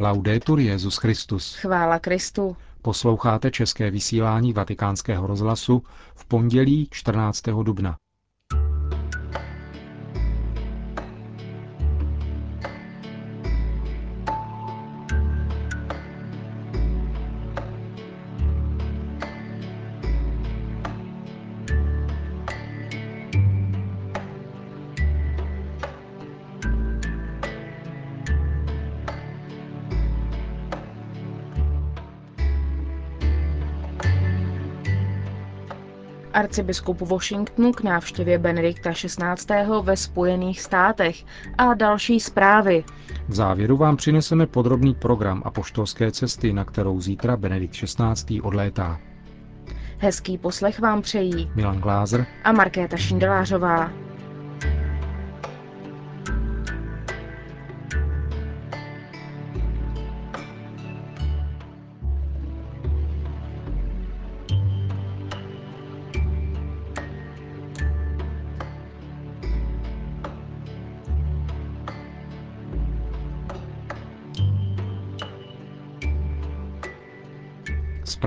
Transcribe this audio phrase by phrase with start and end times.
[0.00, 1.54] Laudetur Jezus Christus.
[1.54, 2.56] Chvála Kristu.
[2.82, 5.82] Posloucháte české vysílání Vatikánského rozhlasu
[6.14, 7.42] v pondělí 14.
[7.62, 7.96] dubna.
[36.38, 39.64] Arcibiskup Washingtonu k návštěvě Benedikta XVI.
[39.82, 41.24] ve Spojených státech
[41.58, 42.84] a další zprávy.
[43.28, 48.40] V závěru vám přineseme podrobný program apoštolské cesty, na kterou zítra Benedikt XVI.
[48.40, 49.00] odlétá.
[49.98, 54.07] Hezký poslech vám přejí Milan Glázer a Markéta Šindelářová.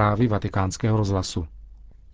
[0.01, 1.47] Zprávy vatikánského rozhlasu.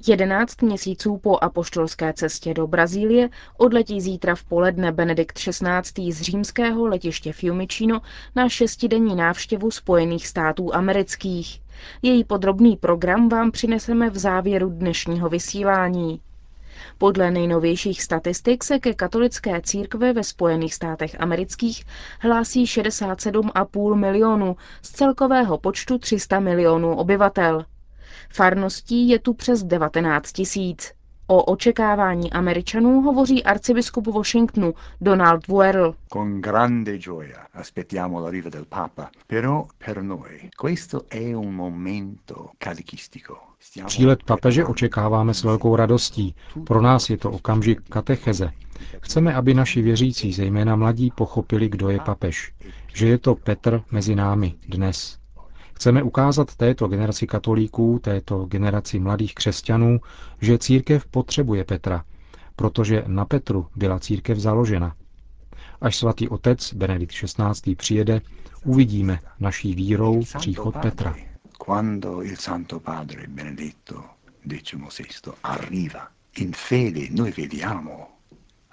[0.07, 6.11] Jedenáct měsíců po apoštolské cestě do Brazílie odletí zítra v poledne Benedikt XVI.
[6.11, 8.01] z římského letiště Fiumicino
[8.35, 11.61] na šestidenní návštěvu Spojených států amerických.
[12.01, 16.19] Její podrobný program vám přineseme v závěru dnešního vysílání.
[16.97, 21.85] Podle nejnovějších statistik se ke katolické církve ve Spojených státech amerických
[22.19, 27.65] hlásí 67,5 milionů z celkového počtu 300 milionů obyvatel.
[28.29, 30.93] Farností je tu přes 19 tisíc.
[31.29, 35.95] O očekávání Američanů hovoří arcibiskup Washingtonu Donald Wuerl.
[36.13, 43.37] Con grande gioia aspettiamo l'arrivo del Papa, però per noi questo è un momento catechistico.
[43.85, 46.35] Přílet papeže očekáváme s velkou radostí.
[46.63, 48.51] Pro nás je to okamžik katecheze.
[49.01, 52.53] Chceme, aby naši věřící, zejména mladí, pochopili, kdo je papež.
[52.93, 55.17] Že je to Petr mezi námi dnes.
[55.77, 59.99] Chceme ukázat této generaci katolíků, této generaci mladých křesťanů,
[60.41, 62.03] že církev potřebuje Petra,
[62.55, 64.95] protože na Petru byla církev založena.
[65.81, 67.75] Až svatý otec Benedikt XVI.
[67.75, 68.21] přijede,
[68.65, 71.15] uvidíme naší vírou příchod Petra.
[71.57, 74.03] Quando il Santo Padre Benedetto
[74.47, 76.07] XVI arriva,
[76.37, 78.07] in fede noi vediamo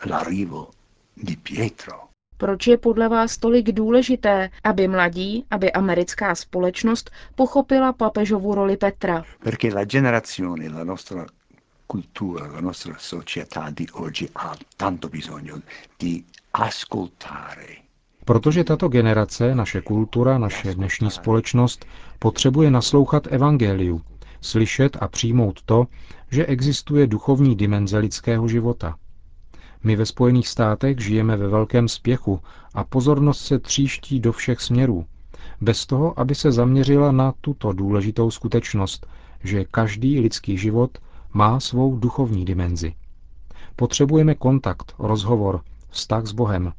[0.04, 0.70] l'arrivo
[1.16, 2.13] di Pietro.
[2.44, 9.24] Proč je podle vás tolik důležité, aby mladí, aby americká společnost pochopila papežovu roli Petra?
[9.44, 11.26] Perché la generazione, la nostra
[11.92, 15.60] cultura, la nostra società di oggi ha tanto bisogno
[16.00, 17.76] di ascoltare
[18.24, 21.86] Protože tato generace, naše kultura, naše dnešní společnost
[22.18, 24.00] potřebuje naslouchat evangeliu,
[24.40, 25.86] slyšet a přijmout to,
[26.30, 28.96] že existuje duchovní dimenze lidského života.
[29.84, 32.40] My ve Spojených státech žijeme ve velkém spěchu
[32.74, 35.04] a pozornost se tříští do všech směrů,
[35.60, 39.06] bez toho, aby se zaměřila na tuto důležitou skutečnost,
[39.42, 40.98] že každý lidský život
[41.32, 42.94] má svou duchovní dimenzi.
[43.76, 46.72] Potřebujeme kontakt, rozhovor, vztah s Bohem.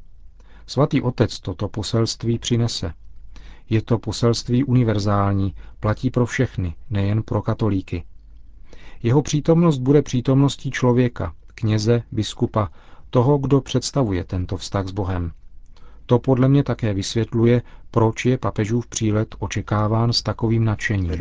[0.66, 2.92] Svatý Otec toto poselství přinese.
[3.70, 8.04] Je to poselství univerzální, platí pro všechny, nejen pro katolíky.
[9.02, 12.68] Jeho přítomnost bude přítomností člověka, kněze, biskupa,
[13.10, 15.32] toho, kdo představuje tento vztah s Bohem.
[16.06, 21.12] To podle mě také vysvětluje, proč je papežův přílet očekáván s takovým nadšením.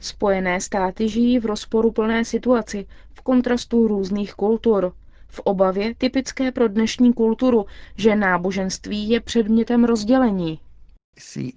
[0.00, 4.92] Spojené státy žijí v rozporuplné situaci, v kontrastu různých kultur,
[5.28, 10.60] v obavě typické pro dnešní kulturu, že náboženství je předmětem rozdělení.
[11.20, 11.54] Sì,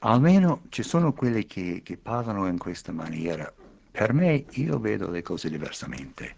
[0.00, 3.50] almeno ci sono quelli che, che parlano in questa maniera.
[3.90, 6.36] Per me io vedo le cose diversamente.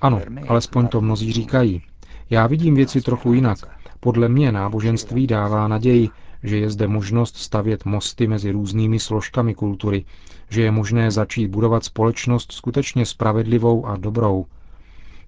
[0.00, 1.82] Ano, alespoň to mnozí říkají.
[2.30, 3.58] Já vidím věci trochu jinak.
[4.00, 6.10] Podle mě náboženství dává naději,
[6.42, 10.04] že je zde možnost stavět mosty mezi různými složkami kultury,
[10.48, 14.46] že je možné začít budovat společnost skutečně spravedlivou a dobrou.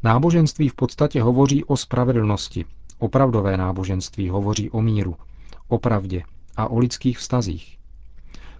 [0.03, 2.65] Náboženství v podstatě hovoří o spravedlnosti.
[2.99, 5.17] Opravdové náboženství hovoří o míru,
[5.69, 6.23] o pravdě
[6.59, 7.79] a o lidských vztazích.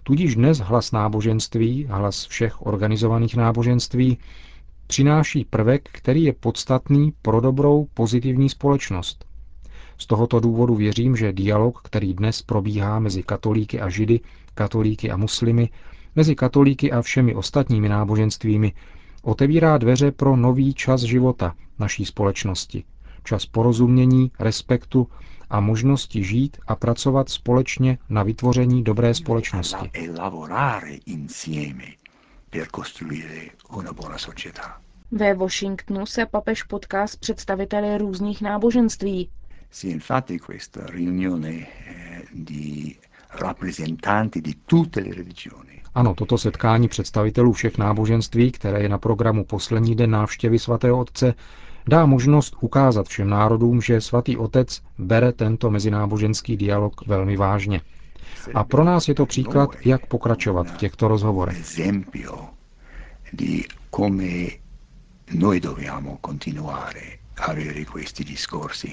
[0.03, 4.17] Tudíž dnes hlas náboženství, hlas všech organizovaných náboženství,
[4.87, 9.25] přináší prvek, který je podstatný pro dobrou pozitivní společnost.
[9.97, 14.19] Z tohoto důvodu věřím, že dialog, který dnes probíhá mezi katolíky a židy,
[14.53, 15.69] katolíky a muslimy,
[16.15, 18.73] mezi katolíky a všemi ostatními náboženstvími,
[19.23, 22.83] Otevírá dveře pro nový čas života naší společnosti.
[23.29, 25.07] Čas porozumění, respektu
[25.49, 29.91] a možnosti žít a pracovat společně na vytvoření dobré společnosti.
[35.11, 39.29] Ve Washingtonu se papež potká s představiteli různých náboženství.
[39.71, 42.95] Sì, infatti questa riunione eh, di
[43.29, 45.81] rappresentanti di tutte le religioni.
[45.95, 51.33] Ano, toto setkání představitelů všech náboženství, které je na programu poslední den návštěvy svatého otce,
[51.89, 57.81] dá možnost ukázat všem národům, že svatý otec bere tento mezináboženský dialog velmi vážně.
[58.53, 61.57] A pro nás je to příklad, jak pokračovat v těchto rozhovorech.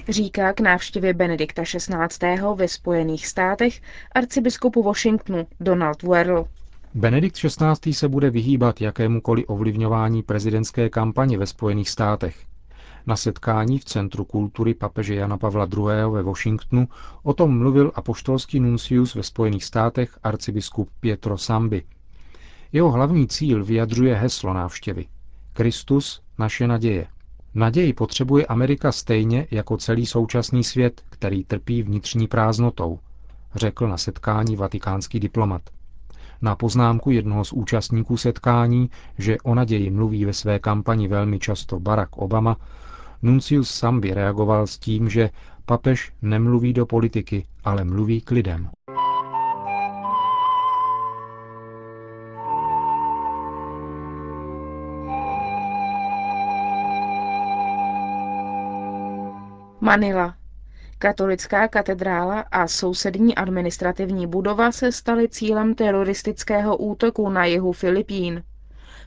[0.09, 2.41] Říká k návštěvě Benedikta XVI.
[2.55, 3.81] ve Spojených státech
[4.15, 6.47] arcibiskupu Washingtonu Donald Werl.
[6.93, 7.93] Benedikt XVI.
[7.93, 12.35] se bude vyhýbat jakémukoliv ovlivňování prezidentské kampaně ve Spojených státech.
[13.07, 16.11] Na setkání v Centru kultury papeže Jana Pavla II.
[16.11, 16.87] ve Washingtonu
[17.23, 21.83] o tom mluvil apoštolský nuncius ve Spojených státech arcibiskup Pietro Sambi.
[22.71, 25.05] Jeho hlavní cíl vyjadřuje heslo návštěvy.
[25.53, 27.07] Kristus, naše naděje.
[27.55, 32.99] Naději potřebuje Amerika stejně jako celý současný svět, který trpí vnitřní prázdnotou,
[33.55, 35.61] řekl na setkání vatikánský diplomat.
[36.41, 41.79] Na poznámku jednoho z účastníků setkání, že o naději mluví ve své kampani velmi často
[41.79, 42.57] Barack Obama,
[43.21, 45.29] Nuncius Sambi reagoval s tím, že
[45.65, 48.69] papež nemluví do politiky, ale mluví k lidem.
[59.81, 60.35] Manila.
[60.99, 68.43] Katolická katedrála a sousední administrativní budova se staly cílem teroristického útoku na jihu Filipín.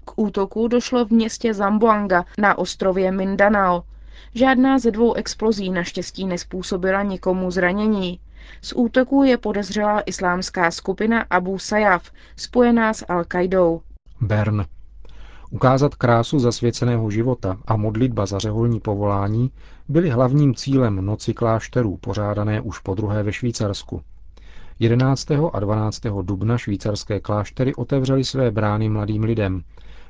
[0.04, 3.82] K útoku došlo v městě Zamboanga na ostrově Mindanao.
[4.34, 8.20] Žádná ze dvou explozí naštěstí nespůsobila nikomu zranění.
[8.62, 13.80] Z útoku je podezřelá islámská skupina Abu Sayyaf, spojená s Al-Qaidou.
[14.20, 14.64] Bern.
[15.50, 19.50] Ukázat krásu zasvěceného života a modlitba za řeholní povolání
[19.88, 24.02] byly hlavním cílem noci klášterů, pořádané už po druhé ve Švýcarsku.
[24.78, 25.30] 11.
[25.52, 26.00] a 12.
[26.22, 29.62] dubna švýcarské kláštery otevřely své brány mladým lidem.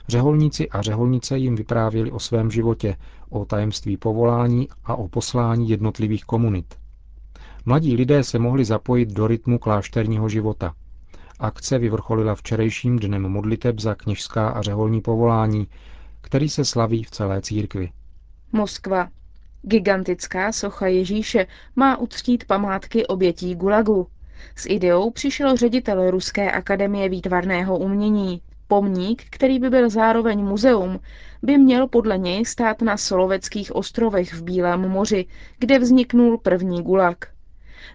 [0.09, 2.97] Řeholníci a řeholnice jim vyprávěli o svém životě,
[3.31, 6.75] o tajemství povolání a o poslání jednotlivých komunit.
[7.65, 10.75] Mladí lidé se mohli zapojit do rytmu klášterního života.
[11.39, 15.69] Akce vyvrcholila včerejším dnem modliteb za kněžská a řeholní povolání,
[16.21, 17.91] který se slaví v celé církvi.
[18.53, 19.09] Moskva.
[19.63, 24.07] Gigantická socha Ježíše má uctít památky obětí Gulagu.
[24.57, 28.43] S ideou přišel ředitel Ruské akademie výtvarného umění.
[28.71, 31.01] Pomník, který by byl zároveň muzeum,
[31.43, 35.27] by měl podle něj stát na Soloveckých ostrovech v Bílém moři,
[35.59, 37.17] kde vzniknul první gulag.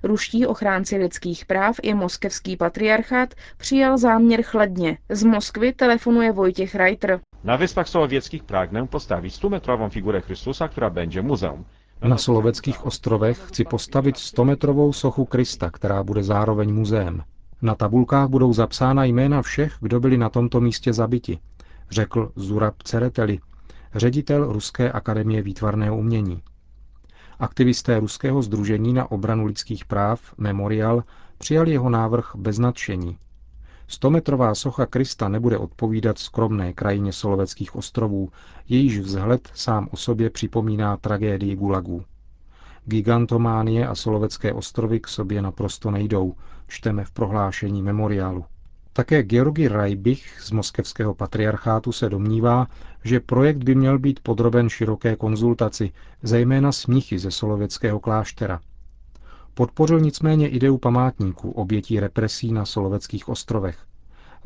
[0.04, 4.98] Ruští ochránci lidských práv i moskevský patriarchát přijal záměr chladně.
[5.10, 7.19] Z Moskvy telefonuje Vojtěch Reiter.
[7.44, 11.66] Na Wyspach Solověckých pragnę postavit 100-metrową figurę Chrystusa, která będzie muzeum.
[12.04, 17.24] Na Soloveckých ostrovech chci postavit 100-metrovou sochu Krista, která bude zároveň muzeem.
[17.62, 21.40] Na tabulkách budou zapsána jména všech, kdo byli na tomto místě zabiti,
[21.92, 23.40] řekl Zurab Cereteli,
[23.96, 26.42] ředitel Ruské akademie výtvarného umění.
[27.40, 31.04] Aktivisté Ruského združení na obranu lidských práv Memorial
[31.38, 33.18] přijali jeho návrh bez nadšení.
[33.88, 38.30] Stometrová socha Krista nebude odpovídat skromné krajině Soloveckých ostrovů,
[38.69, 42.04] jejíž vzhled sám o sobě připomíná tragédii Gulagů.
[42.85, 46.35] Gigantománie a Solovecké ostrovy k sobě naprosto nejdou,
[46.68, 48.45] čteme v prohlášení memoriálu.
[48.94, 52.68] Také Georgi Rajbich z moskevského patriarchátu se domnívá,
[53.04, 55.92] že projekt by měl být podroben široké konzultaci,
[56.23, 58.59] zejména smíchy ze Soloveckého kláštera.
[59.54, 63.77] Podpořil nicméně ideu památníků obětí represí na Soloveckých ostrovech.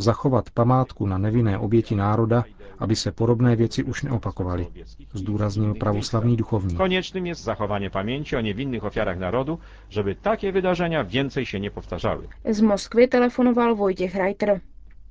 [0.01, 2.44] Zachovat památku na nevinné oběti národa,
[2.79, 4.68] aby se podobné věci už neopakovaly,
[5.13, 6.75] zdůraznil pravoslavný duchovní.
[6.75, 12.27] Konečným je zachování paměti o nevinných ofiarách národu, żeby takie vydarzenia więcej się nie powtarzały.
[12.50, 14.62] Z Moskvy telefonoval Vojtěch Reiter.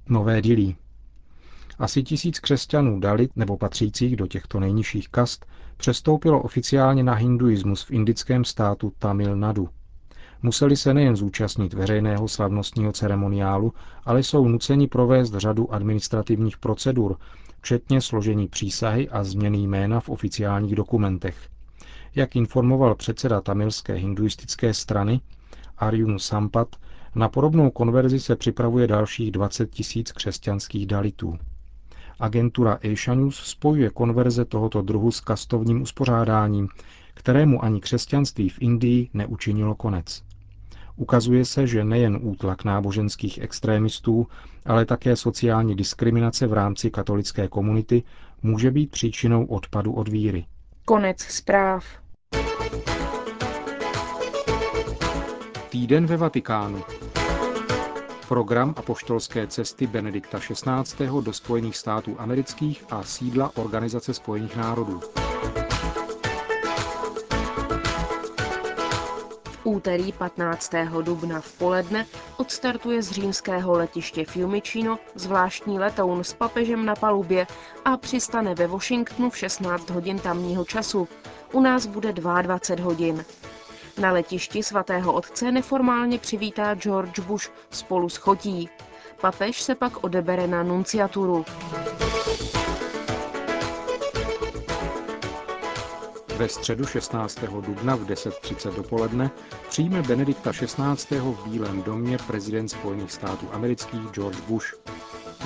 [0.09, 0.77] Nové dilí.
[1.79, 7.91] Asi tisíc křesťanů Dalit nebo patřících do těchto nejnižších kast přestoupilo oficiálně na hinduismus v
[7.91, 9.69] indickém státu Tamil Nadu.
[10.43, 13.73] Museli se nejen zúčastnit veřejného slavnostního ceremoniálu,
[14.05, 17.17] ale jsou nuceni provést řadu administrativních procedur,
[17.61, 21.37] včetně složení přísahy a změny jména v oficiálních dokumentech.
[22.15, 25.21] Jak informoval předseda tamilské hinduistické strany
[25.79, 26.77] Arjun Sampat,
[27.15, 31.39] na podobnou konverzi se připravuje dalších 20 tisíc křesťanských dalitů.
[32.21, 36.69] Agentura Asia News spojuje konverze tohoto druhu s kastovním uspořádáním,
[37.15, 40.28] kterému ani křesťanství v Indii neučinilo konec.
[40.99, 44.27] Ukazuje se, že nejen útlak náboženských extrémistů,
[44.65, 48.03] ale také sociální diskriminace v rámci katolické komunity
[48.43, 50.47] může být příčinou odpadu od víry.
[50.85, 51.85] Konec zpráv.
[55.69, 56.83] Týden ve Vatikánu.
[58.29, 61.07] Program apoštolské cesty Benedikta XVI.
[61.21, 65.01] do Spojených států amerických a sídla Organizace spojených národů.
[69.69, 70.73] Úterý 15.
[71.03, 72.07] dubna v poledne
[72.37, 77.47] odstartuje z římského letiště Fiumicino zvláštní letoun s papežem na palubě
[77.85, 81.09] a přistane ve Washingtonu v 16 hodin tamního času.
[81.53, 83.25] U nás bude 22 hodin.
[84.01, 88.69] Na letišti svatého otce neformálně přivítá George Bush spolu s chotí.
[89.21, 91.45] Papež se pak odebere na nunciaturu.
[96.39, 97.39] Ve středu 16.
[97.67, 99.31] dubna v 10.30 dopoledne
[99.69, 101.19] přijme Benedikta XVI.
[101.19, 104.67] v Bílém domě prezident Spojených států amerických George Bush.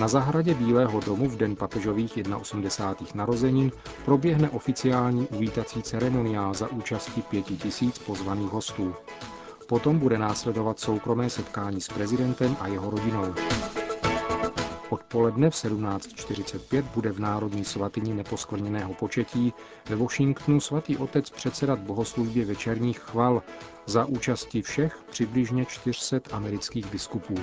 [0.00, 3.06] Na zahradě Bílého domu v den papežových 81.
[3.14, 3.72] narozenin
[4.04, 8.94] proběhne oficiální uvítací ceremoniál za účasti pěti tisíc pozvaných hostů.
[9.68, 13.34] Potom bude následovat soukromé setkání s prezidentem a jeho rodinou.
[14.92, 19.52] Odpoledne v 17.45 bude v Národní svatyni neposkvrněného početí
[19.88, 23.42] ve Washingtonu svatý otec předsedat bohoslužbě večerních chval
[23.87, 27.34] za účasti všech přibližně 400 amerických biskupů.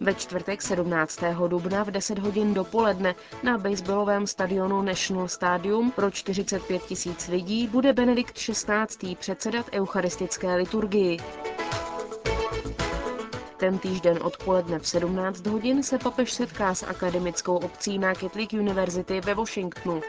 [0.00, 1.20] Ve čtvrtek 17.
[1.48, 7.92] dubna v 10 hodin dopoledne na baseballovém stadionu National Stadium pro 45 tisíc lidí bude
[7.92, 9.16] Benedikt XVI.
[9.16, 11.18] předsedat eucharistické liturgii.
[13.60, 19.20] Ten týžden odpoledne v 17 hodin se papež setká s akademickou obcí na Catholic University
[19.20, 20.00] ve Washingtonu.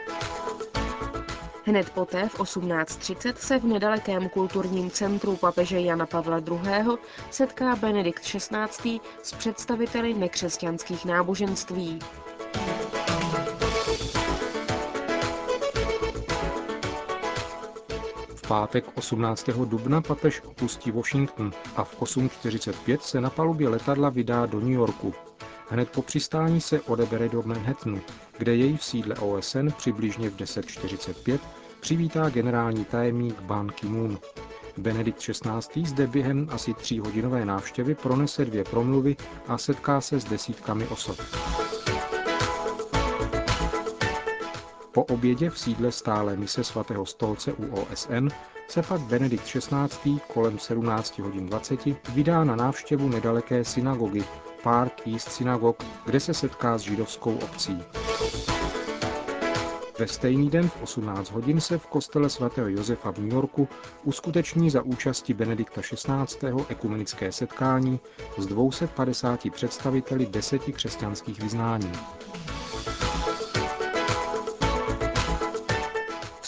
[1.64, 6.98] Hned poté v 18.30 se v nedalekém kulturním centru papeže Jana Pavla II.
[7.30, 9.00] setká Benedikt XVI.
[9.22, 11.98] s představiteli nekřesťanských náboženství.
[18.52, 19.48] Pátek 18.
[19.64, 25.14] dubna papež opustí Washington a v 8.45 se na palubě letadla vydá do New Yorku.
[25.68, 28.00] Hned po přistání se odebere do Manhattanu,
[28.38, 31.38] kde jej v sídle OSN přibližně v 10.45
[31.80, 34.18] přivítá generální tajemník Ban Ki-moon.
[34.76, 35.86] Benedikt XVI.
[35.86, 39.16] zde během asi tříhodinové návštěvy pronese dvě promluvy
[39.48, 41.16] a setká se s desítkami osob.
[44.92, 48.28] Po obědě v sídle stále mise svatého stolce u OSN
[48.68, 50.20] se pak Benedikt XVI.
[50.32, 54.24] kolem 17 hodin 20 vydá na návštěvu nedaleké synagogy
[54.62, 57.78] Park East Synagog, kde se setká s židovskou obcí.
[59.98, 63.68] Ve stejný den v 18 hodin se v kostele svatého Josefa v New Yorku
[64.04, 66.48] uskuteční za účasti Benedikta XVI.
[66.68, 68.00] ekumenické setkání
[68.38, 71.92] s 250 představiteli deseti křesťanských vyznání.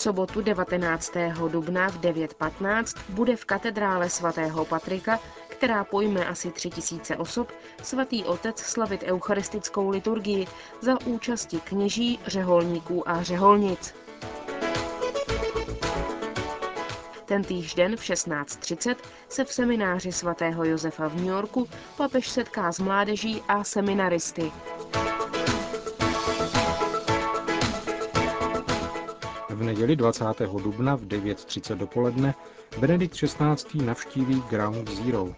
[0.05, 1.13] Sobotu 19.
[1.49, 8.59] dubna v 9.15 bude v katedrále svatého Patrika, která pojme asi 3000 osob, svatý otec
[8.59, 10.47] slavit eucharistickou liturgii
[10.81, 13.95] za účasti kněží, řeholníků a řeholnic.
[17.25, 18.97] Ten týžden v 16.30
[19.29, 24.53] se v semináři svatého Josefa v New Yorku papež setká s mládeží a seminaristy.
[29.87, 30.25] Neděli 20.
[30.63, 32.35] dubna v 9.30 dopoledne
[32.79, 33.85] Benedikt XVI.
[33.85, 35.35] navštíví Ground Zero.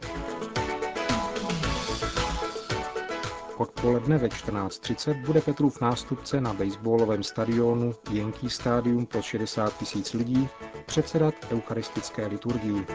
[3.57, 10.49] Odpoledne ve 14.30 bude Petrův nástupce na baseballovém stadionu Yankee Stadium pro 60 tisíc lidí
[10.87, 12.87] předsedat eucharistické liturgii.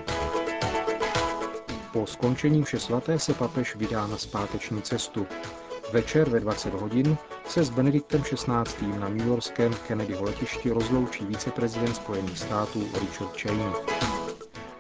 [1.93, 5.27] Po skončení vše svaté se papež vydá na zpáteční cestu.
[5.93, 7.17] Večer ve 20 hodin
[7.51, 8.88] se s Benediktem XVI.
[9.00, 13.72] na New Yorkském Kennedyho letišti rozloučí viceprezident Spojených států Richard Cheney.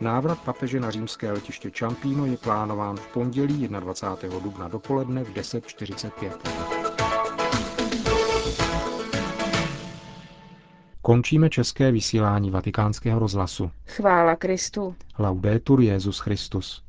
[0.01, 4.39] Návrat papeže na římské letiště Čampíno je plánován v pondělí 21.
[4.39, 6.31] dubna dopoledne v 10.45.
[11.01, 13.71] Končíme české vysílání vatikánského rozhlasu.
[13.87, 14.95] Chvála Kristu.
[15.19, 16.83] Laudetur Jezus Christus.